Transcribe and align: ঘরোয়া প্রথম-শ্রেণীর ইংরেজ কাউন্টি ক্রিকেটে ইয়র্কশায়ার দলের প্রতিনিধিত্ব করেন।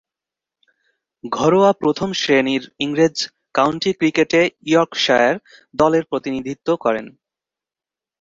ঘরোয়া 1.23 1.71
প্রথম-শ্রেণীর 1.73 2.63
ইংরেজ 2.79 3.15
কাউন্টি 3.53 3.91
ক্রিকেটে 3.93 4.41
ইয়র্কশায়ার 4.65 5.35
দলের 5.73 6.03
প্রতিনিধিত্ব 6.05 6.67
করেন। 6.75 7.05